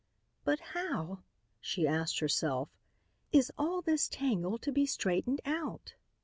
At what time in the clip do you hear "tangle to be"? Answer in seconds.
4.09-4.87